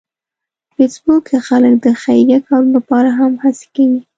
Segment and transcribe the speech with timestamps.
[0.69, 4.01] په فېسبوک کې خلک د خیریه کارونو لپاره هم هڅې کوي